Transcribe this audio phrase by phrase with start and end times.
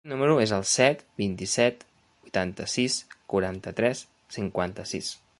[0.07, 1.83] El meu número es el set, vint-i-set,
[2.23, 2.95] vuitanta-sis,
[3.35, 4.01] quaranta-tres,
[4.39, 5.13] cinquanta-sis.